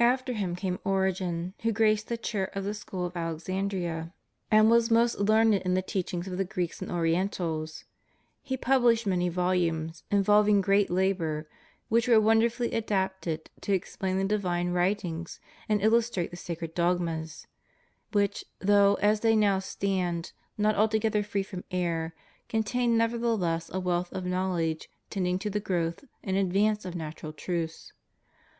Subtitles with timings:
[0.00, 4.12] After him came Origen, who graced the chair of the school of Alexandria,
[4.50, 7.84] and was most learned in the teachings of the Greeks and Orientals.
[8.42, 11.48] He pubUshed many volumes, involving great labor,
[11.88, 15.38] which were wonder fully adapted to explain the divine writings
[15.68, 17.46] and illustr'ate the sacred dogmas;
[18.10, 22.12] which, though, as they now stand, not altogether free from error,
[22.48, 27.92] contain nevertheless a wealth of knowledge tending to the growth and advance of natural truths.